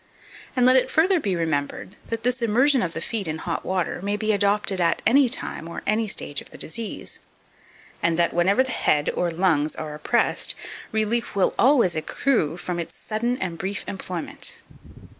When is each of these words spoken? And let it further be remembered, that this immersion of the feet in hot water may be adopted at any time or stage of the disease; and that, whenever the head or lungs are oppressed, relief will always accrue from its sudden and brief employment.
And 0.55 0.65
let 0.65 0.77
it 0.77 0.89
further 0.89 1.19
be 1.19 1.35
remembered, 1.35 1.95
that 2.09 2.23
this 2.23 2.41
immersion 2.41 2.81
of 2.81 2.93
the 2.93 3.01
feet 3.01 3.27
in 3.27 3.37
hot 3.37 3.63
water 3.63 4.01
may 4.01 4.17
be 4.17 4.31
adopted 4.31 4.81
at 4.81 5.03
any 5.05 5.29
time 5.29 5.67
or 5.69 5.83
stage 6.07 6.41
of 6.41 6.49
the 6.49 6.57
disease; 6.57 7.19
and 8.01 8.17
that, 8.17 8.33
whenever 8.33 8.63
the 8.63 8.71
head 8.71 9.11
or 9.11 9.29
lungs 9.29 9.75
are 9.75 9.93
oppressed, 9.93 10.55
relief 10.91 11.35
will 11.35 11.53
always 11.59 11.95
accrue 11.95 12.57
from 12.57 12.79
its 12.79 12.97
sudden 12.97 13.37
and 13.37 13.59
brief 13.59 13.85
employment. 13.87 14.57